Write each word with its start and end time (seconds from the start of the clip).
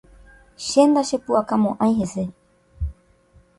Che 0.67 0.81
ndachepu'akamo'ãi 0.87 1.91
hese. 1.99 2.23